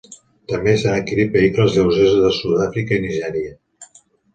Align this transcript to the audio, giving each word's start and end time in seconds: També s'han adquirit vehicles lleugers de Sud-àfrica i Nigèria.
També 0.53 0.73
s'han 0.83 0.95
adquirit 1.01 1.37
vehicles 1.37 1.77
lleugers 1.77 2.19
de 2.25 2.35
Sud-àfrica 2.41 3.01
i 3.01 3.09
Nigèria. 3.09 3.59